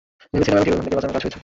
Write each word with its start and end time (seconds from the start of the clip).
ভেবেছিলাম, 0.31 0.55
এমআইটির 0.55 0.73
ঐ 0.73 0.77
মহিলাকে 0.79 0.95
বাঁচানোয় 0.97 1.15
কাজ 1.15 1.23
হয়েছে। 1.25 1.39